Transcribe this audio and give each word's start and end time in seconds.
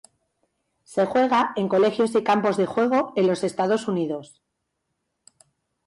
Se 0.83 1.05
juega 1.05 1.53
en 1.55 1.67
colegios 1.69 2.15
y 2.15 2.23
campos 2.23 2.57
de 2.57 2.65
juegos 2.65 3.13
en 3.15 3.27
los 3.27 3.43
Estados 3.43 3.87
Unidos. 3.87 4.41